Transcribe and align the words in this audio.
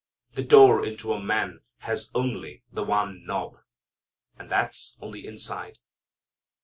The 0.33 0.41
door 0.41 0.83
into 0.83 1.13
a 1.13 1.21
man 1.21 1.59
has 1.81 2.09
only 2.15 2.63
the 2.71 2.83
one 2.83 3.23
knob. 3.23 3.57
And 4.39 4.49
that's 4.49 4.97
on 4.99 5.11
the 5.11 5.27
inside. 5.27 5.77